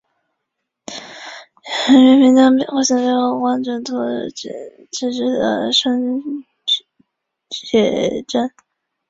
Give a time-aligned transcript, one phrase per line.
[1.89, 3.93] 人员名单和歌词背后是高光泽度
[4.31, 4.49] 纸
[4.89, 6.43] 质的生
[7.51, 8.49] 写真。